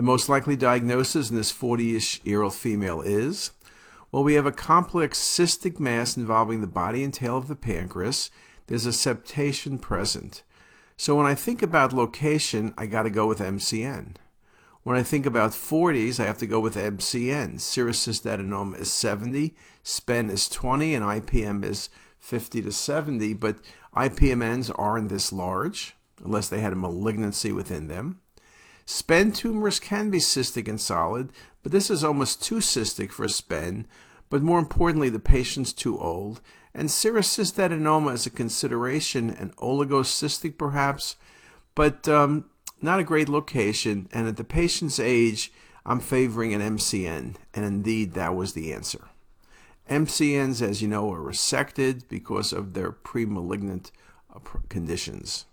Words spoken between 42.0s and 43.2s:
um, not a